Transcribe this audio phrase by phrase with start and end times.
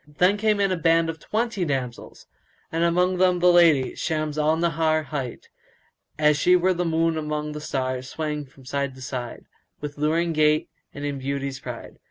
[0.17, 2.25] Then in came a band of twenty damsels
[2.71, 5.49] and amongst them the lady, Shams al Nahar hight,
[6.17, 9.45] as she were the moon among the stars swaying from side to side,
[9.79, 11.99] with luring gait and in beauty's pride.